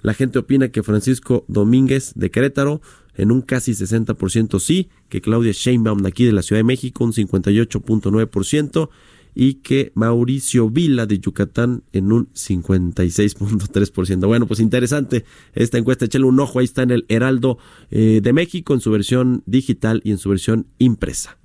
[0.05, 2.79] La gente opina que Francisco Domínguez de Querétaro
[3.15, 7.03] en un casi 60% sí, que Claudia Sheinbaum de aquí de la Ciudad de México
[7.03, 8.89] un 58.9%
[9.33, 14.27] y que Mauricio Vila de Yucatán en un 56.3%.
[14.27, 15.25] Bueno, pues interesante
[15.55, 17.57] esta encuesta, échale un ojo, ahí está en el Heraldo
[17.89, 21.39] eh, de México en su versión digital y en su versión impresa.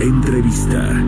[0.00, 1.04] Entrevista.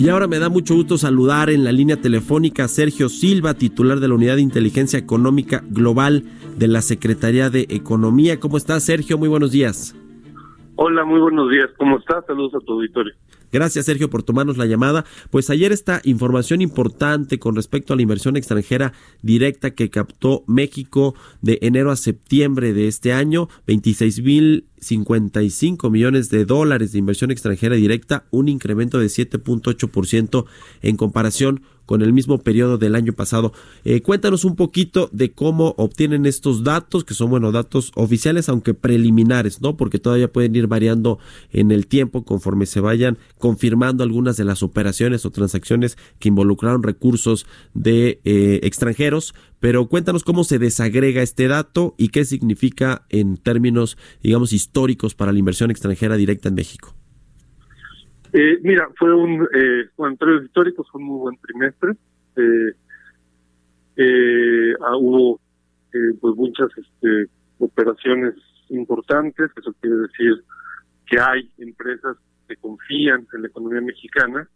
[0.00, 4.00] Y ahora me da mucho gusto saludar en la línea telefónica a Sergio Silva, titular
[4.00, 6.24] de la Unidad de Inteligencia Económica Global
[6.56, 8.40] de la Secretaría de Economía.
[8.40, 9.18] ¿Cómo estás, Sergio?
[9.18, 9.94] Muy buenos días.
[10.76, 11.68] Hola, muy buenos días.
[11.76, 12.24] ¿Cómo estás?
[12.26, 13.12] Saludos a tu auditorio.
[13.52, 15.04] Gracias, Sergio, por tomarnos la llamada.
[15.28, 21.14] Pues ayer esta información importante con respecto a la inversión extranjera directa que captó México
[21.42, 27.30] de enero a septiembre de este año, 26 mil 55 millones de dólares de inversión
[27.30, 30.44] extranjera directa, un incremento de 7.8%
[30.82, 33.52] en comparación con el mismo periodo del año pasado.
[33.84, 38.74] Eh, cuéntanos un poquito de cómo obtienen estos datos, que son, bueno, datos oficiales, aunque
[38.74, 39.76] preliminares, ¿no?
[39.76, 41.18] Porque todavía pueden ir variando
[41.52, 46.84] en el tiempo conforme se vayan confirmando algunas de las operaciones o transacciones que involucraron
[46.84, 49.34] recursos de eh, extranjeros.
[49.60, 55.32] Pero cuéntanos cómo se desagrega este dato y qué significa en términos, digamos, históricos para
[55.32, 56.94] la inversión extranjera directa en México.
[58.32, 61.92] Eh, mira, fue un, eh, bueno, en términos históricos fue un muy buen trimestre.
[62.36, 62.72] Eh,
[63.96, 65.40] eh, ah, hubo
[65.92, 67.26] eh, pues muchas este,
[67.58, 68.34] operaciones
[68.70, 70.44] importantes, eso quiere decir
[71.06, 72.16] que hay empresas
[72.48, 74.48] que confían en la economía mexicana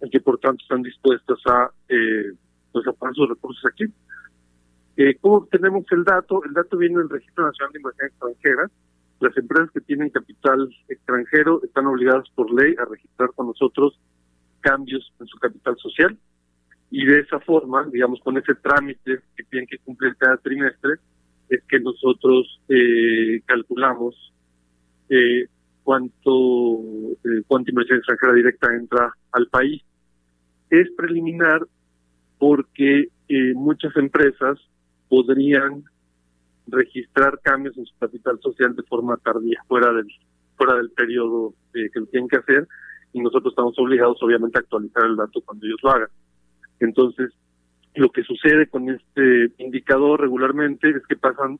[0.00, 2.32] y que por tanto están dispuestas a, eh,
[2.72, 3.84] pues a poner sus recursos aquí.
[4.96, 6.44] Eh, ¿Cómo obtenemos el dato?
[6.44, 8.70] El dato viene del Registro Nacional de Inversión Extranjera,
[9.20, 13.98] las empresas que tienen capital extranjero están obligadas por ley a registrar con nosotros
[14.60, 16.18] cambios en su capital social
[16.90, 20.94] y de esa forma, digamos, con ese trámite que tienen que cumplir cada trimestre,
[21.50, 24.32] es que nosotros eh, calculamos
[25.10, 25.46] eh,
[25.84, 26.80] cuánto,
[27.24, 29.82] eh, cuánta inversión extranjera directa entra al país.
[30.70, 31.66] Es preliminar
[32.40, 34.58] porque eh, muchas empresas
[35.10, 35.84] podrían
[36.66, 40.06] registrar cambios en su capital social de forma tardía, fuera del
[40.56, 42.66] fuera del periodo eh, que lo tienen que hacer,
[43.12, 46.08] y nosotros estamos obligados obviamente a actualizar el dato cuando ellos lo hagan.
[46.80, 47.30] Entonces,
[47.94, 51.58] lo que sucede con este indicador regularmente es que pasan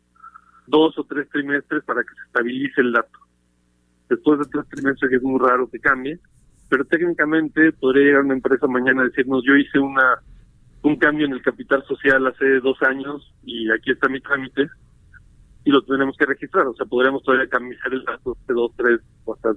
[0.67, 3.19] dos o tres trimestres para que se estabilice el dato.
[4.09, 6.19] Después de tres trimestres es muy raro que cambie,
[6.71, 10.21] pero técnicamente podría llegar una empresa mañana a decirnos yo hice una
[10.83, 14.69] un cambio en el capital social hace dos años y aquí está mi trámite
[15.65, 16.67] y lo tenemos que registrar.
[16.67, 19.51] O sea, podríamos todavía cambiar el dato de dos, tres o hasta.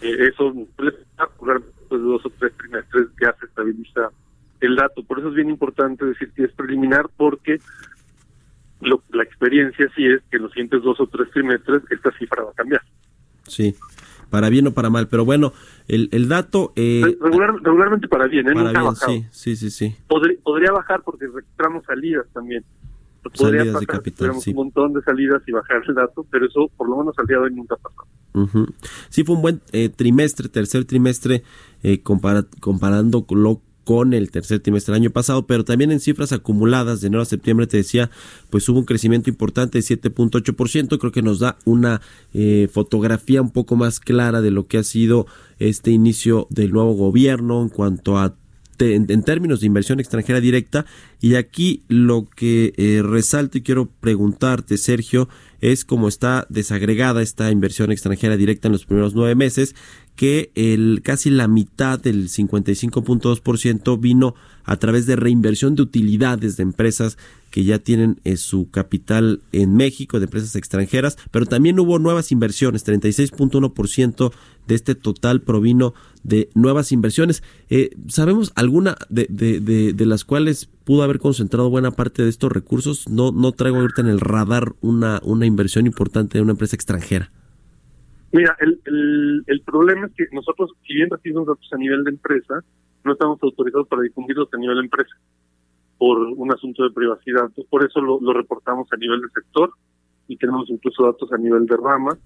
[0.00, 4.10] Eh, eso puede ocurrir después de dos o tres trimestres ya se estabiliza
[4.60, 5.02] el dato.
[5.04, 7.60] Por eso es bien importante decir que es preliminar porque
[8.80, 12.44] lo, la experiencia sí es que en los siguientes dos o tres trimestres esta cifra
[12.44, 12.82] va a cambiar.
[13.46, 13.74] Sí,
[14.30, 15.52] para bien o para mal, pero bueno,
[15.88, 16.72] el, el dato...
[16.76, 18.52] Eh, Regular, regularmente para bien, ¿eh?
[18.52, 19.12] para Nunca ha bien, bajado.
[19.12, 19.96] sí, sí, sí, sí.
[20.06, 22.64] Podría, podría bajar porque registramos salidas también.
[23.22, 24.50] Podría Salidas de pasar, capital, tuviéramos sí.
[24.50, 27.36] un montón de salidas y bajar el dato, pero eso por lo menos al día
[27.38, 28.06] de hoy nunca ha pasado.
[29.08, 31.42] Sí, fue un buen eh, trimestre, tercer trimestre,
[31.82, 37.00] eh, compara- comparándolo con el tercer trimestre del año pasado, pero también en cifras acumuladas
[37.00, 38.10] de enero a septiembre, te decía,
[38.50, 42.02] pues hubo un crecimiento importante de 7.8%, creo que nos da una
[42.34, 45.26] eh, fotografía un poco más clara de lo que ha sido
[45.58, 48.34] este inicio del nuevo gobierno en cuanto a
[48.78, 50.84] en, en términos de inversión extranjera directa.
[51.20, 55.30] Y aquí lo que eh, resalto y quiero preguntarte, Sergio,
[55.60, 59.74] es cómo está desagregada esta inversión extranjera directa en los primeros nueve meses,
[60.18, 66.64] que el casi la mitad del 55.2% vino a través de reinversión de utilidades de
[66.64, 67.16] empresas
[67.52, 72.32] que ya tienen eh, su capital en México, de empresas extranjeras, pero también hubo nuevas
[72.32, 74.32] inversiones, 36.1%
[74.66, 75.94] de este total provino
[76.24, 77.44] de nuevas inversiones.
[77.70, 82.50] Eh, ¿Sabemos alguna de, de, de, las cuales pudo haber concentrado buena parte de estos
[82.50, 83.08] recursos?
[83.08, 87.30] No, no traigo ahorita en el radar una, una inversión importante de una empresa extranjera.
[88.32, 92.10] Mira, el, el, el problema es que nosotros, si bien recibimos datos a nivel de
[92.10, 92.62] empresa,
[93.04, 95.16] no estamos autorizados para difundirlos a nivel de empresa
[95.98, 97.50] por un asunto de privacidad.
[97.68, 99.72] por eso lo, lo, reportamos a nivel de sector
[100.28, 102.16] y tenemos incluso datos a nivel de rama,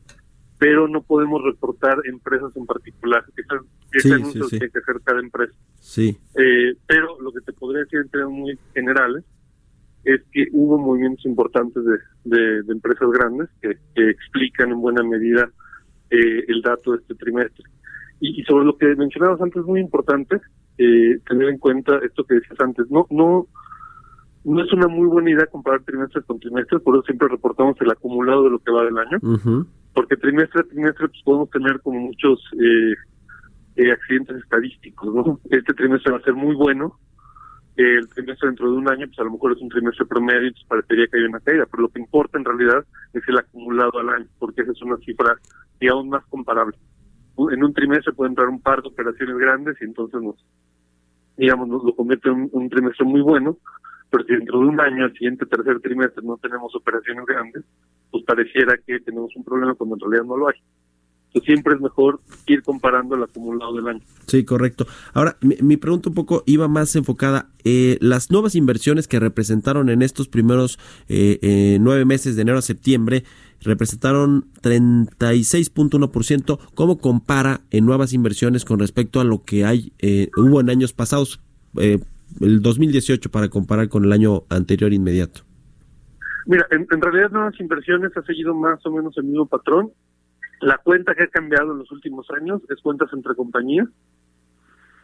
[0.58, 3.24] pero no podemos reportar empresas en particular.
[3.36, 5.54] Ese, ese anuncio tiene que hacer cada empresa.
[5.80, 6.18] Sí.
[6.34, 9.24] Eh, pero lo que te podría decir en términos muy generales
[10.04, 15.48] es que hubo movimientos importantes de, de, empresas grandes que, que, explican en buena medida
[16.12, 17.64] eh, el dato de este trimestre.
[18.20, 20.40] Y, y sobre lo que mencionabas antes, es muy importante
[20.78, 22.90] eh, tener en cuenta esto que decías antes.
[22.90, 23.46] No, no,
[24.44, 27.90] no es una muy buena idea comparar trimestre con trimestre, por eso siempre reportamos el
[27.90, 29.18] acumulado de lo que va del año,
[29.94, 32.94] porque trimestre a trimestre pues, podemos tener como muchos eh,
[33.76, 35.40] eh, accidentes estadísticos, ¿no?
[35.50, 36.98] Este trimestre va a ser muy bueno,
[37.76, 40.64] el trimestre dentro de un año, pues a lo mejor es un trimestre promedio, y
[40.68, 44.08] parecería que hay una caída, pero lo que importa en realidad es el acumulado al
[44.10, 45.36] año, porque esa es una cifra,
[45.80, 46.76] digamos, más comparable.
[47.50, 50.36] En un trimestre puede entrar un par de operaciones grandes y entonces nos,
[51.36, 53.56] digamos, nos lo convierte en un trimestre muy bueno,
[54.10, 57.64] pero si dentro de un año, el siguiente tercer trimestre, no tenemos operaciones grandes,
[58.10, 60.56] pues pareciera que tenemos un problema cuando en realidad no lo hay.
[61.32, 64.00] Entonces siempre es mejor ir comparando el acumulado del año.
[64.26, 64.86] Sí, correcto.
[65.14, 67.48] Ahora, mi, pregunta un poco iba más enfocada.
[67.64, 70.78] Eh, las nuevas inversiones que representaron en estos primeros
[71.08, 73.24] eh, eh, nueve meses de enero a septiembre
[73.62, 76.58] representaron 36.1%.
[76.74, 79.92] ¿Cómo compara en nuevas inversiones con respecto a lo que hay
[80.36, 81.40] hubo en años pasados?
[82.40, 85.42] el 2018 para comparar con el año anterior inmediato?
[86.46, 89.92] Mira, en, realidad nuevas inversiones ha seguido más o menos el mismo patrón.
[90.62, 93.88] La cuenta que ha cambiado en los últimos años es cuentas entre compañías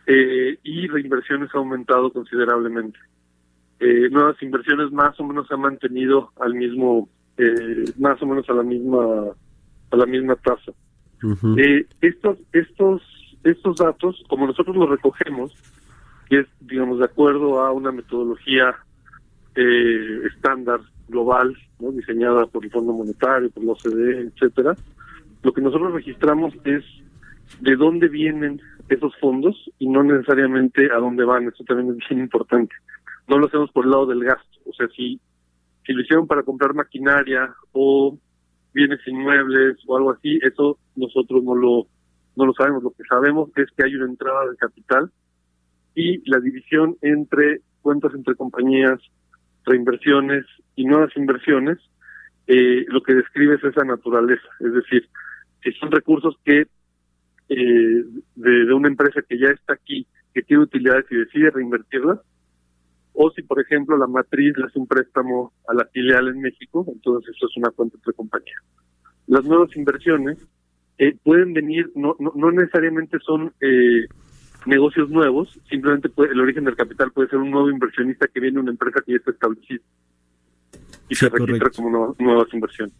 [0.06, 2.98] eh, y reinversiones ha aumentado considerablemente.
[3.80, 8.52] Eh, nuevas inversiones más o menos han mantenido al mismo, eh, más o menos a
[8.52, 9.32] la misma,
[9.90, 10.72] a la misma tasa.
[11.58, 13.02] eh, estos, estos,
[13.42, 15.52] estos datos, como nosotros los recogemos,
[16.30, 18.76] y es, digamos, de acuerdo a una metodología
[19.56, 21.90] eh, estándar global, ¿no?
[21.90, 24.76] diseñada por el Fondo Monetario, por la OCDE, etcétera.
[25.42, 26.84] Lo que nosotros registramos es
[27.60, 31.48] de dónde vienen esos fondos y no necesariamente a dónde van.
[31.48, 32.74] Eso también es bien importante.
[33.26, 34.58] No lo hacemos por el lado del gasto.
[34.66, 35.20] O sea, si,
[35.86, 38.18] si lo hicieron para comprar maquinaria o
[38.72, 41.86] bienes inmuebles o algo así, eso nosotros no lo,
[42.36, 42.82] no lo sabemos.
[42.82, 45.10] Lo que sabemos es que hay una entrada de capital
[45.94, 49.00] y la división entre cuentas entre compañías,
[49.64, 50.44] reinversiones
[50.76, 51.78] y nuevas inversiones,
[52.46, 54.48] eh, lo que describe es esa naturaleza.
[54.60, 55.08] Es decir,
[55.62, 56.66] si son recursos que
[57.48, 58.04] eh,
[58.34, 62.20] de, una empresa que ya está aquí, que tiene utilidades y decide reinvertirlas,
[63.14, 66.84] o si, por ejemplo, la matriz le hace un préstamo a la filial en México,
[66.88, 68.62] entonces eso es una cuenta entre compañías.
[69.26, 70.38] Las nuevas inversiones
[70.98, 74.06] eh, pueden venir, no, no, no necesariamente son eh,
[74.66, 78.60] negocios nuevos, simplemente el origen del capital puede ser un nuevo inversionista que viene de
[78.60, 79.82] una empresa que ya está establecida
[81.08, 82.94] y se registra como nuevas inversiones.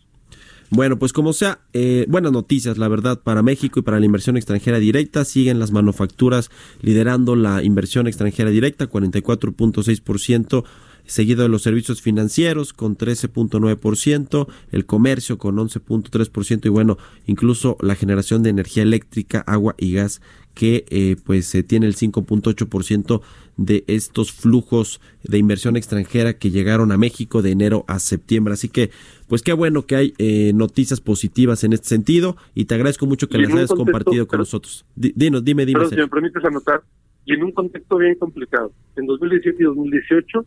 [0.70, 4.36] Bueno, pues como sea, eh, buenas noticias, la verdad, para México y para la inversión
[4.36, 5.24] extranjera directa.
[5.24, 6.50] Siguen las manufacturas
[6.82, 10.64] liderando la inversión extranjera directa, 44.6%
[11.08, 17.94] seguido de los servicios financieros con 13.9%, el comercio con 11.3% y bueno, incluso la
[17.94, 20.20] generación de energía eléctrica, agua y gas
[20.54, 23.22] que eh, pues se tiene el 5.8%
[23.56, 28.54] de estos flujos de inversión extranjera que llegaron a México de enero a septiembre.
[28.54, 28.90] Así que,
[29.28, 33.28] pues qué bueno que hay eh, noticias positivas en este sentido y te agradezco mucho
[33.28, 34.84] que las hayas compartido con nosotros.
[34.94, 35.80] dinos, dime, dime.
[35.80, 36.82] Pero, si me permites anotar,
[37.24, 40.44] y en un contexto bien complicado, en 2017 y 2018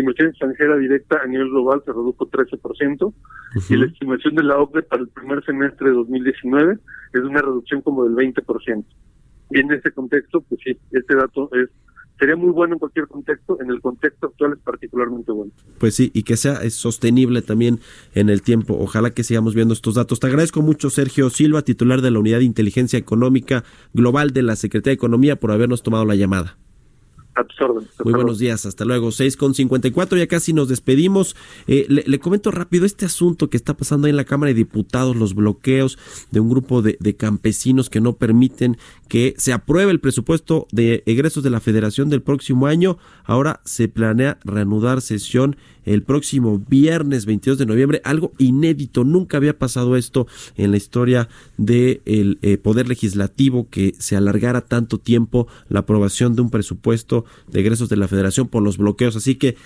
[0.00, 3.12] inversión extranjera directa a nivel global se redujo 13%
[3.68, 6.78] y la estimación de la OCDE para el primer semestre de 2019
[7.12, 8.84] es una reducción como del 20%.
[9.50, 11.68] Y en ese contexto, pues sí, este dato es
[12.22, 15.50] sería muy bueno en cualquier contexto, en el contexto actual es particularmente bueno.
[15.78, 17.80] Pues sí, y que sea sostenible también
[18.14, 18.76] en el tiempo.
[18.78, 20.20] Ojalá que sigamos viendo estos datos.
[20.20, 24.54] Te agradezco mucho, Sergio Silva, titular de la Unidad de Inteligencia Económica Global de la
[24.54, 26.58] Secretaría de Economía, por habernos tomado la llamada.
[27.34, 27.88] A tus órdenes.
[28.04, 29.10] Muy buenos días, hasta luego.
[29.10, 31.34] 6 con 54, ya casi nos despedimos.
[31.66, 35.16] Eh, le, comento rápido este asunto que está pasando ahí en la Cámara de Diputados,
[35.16, 35.98] los bloqueos
[36.30, 38.76] de un grupo de, de campesinos que no permiten
[39.08, 42.98] que se apruebe el presupuesto de egresos de la Federación del próximo año.
[43.24, 49.58] Ahora se planea reanudar sesión el próximo viernes 22 de noviembre, algo inédito, nunca había
[49.58, 50.26] pasado esto
[50.56, 56.42] en la historia del eh, Poder Legislativo, que se alargara tanto tiempo la aprobación de
[56.42, 59.56] un presupuesto de egresos de la Federación por los bloqueos, así que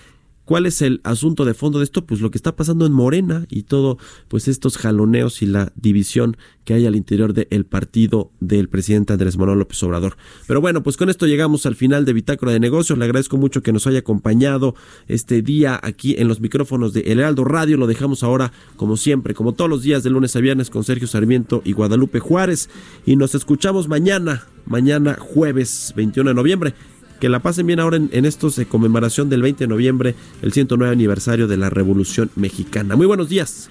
[0.47, 2.07] ¿Cuál es el asunto de fondo de esto?
[2.07, 3.99] Pues lo que está pasando en Morena y todo,
[4.29, 9.37] pues estos jaloneos y la división que hay al interior del partido del presidente Andrés
[9.39, 10.17] Manuel López Obrador.
[10.47, 12.97] Pero bueno, pues con esto llegamos al final de Bitácora de Negocios.
[12.97, 14.77] Le agradezco mucho que nos haya acompañado
[15.09, 17.77] este día aquí en los micrófonos de El Heraldo Radio.
[17.77, 21.09] Lo dejamos ahora, como siempre, como todos los días de lunes a viernes con Sergio
[21.09, 22.71] Sarmiento y Guadalupe Juárez.
[23.05, 26.75] Y nos escuchamos mañana, mañana jueves 21 de noviembre
[27.21, 30.93] que la pasen bien ahora en, estos de conmemoración del 20 de noviembre, el 109
[30.93, 32.97] aniversario de la Revolución Mexicana.
[32.97, 33.71] Muy buenos días.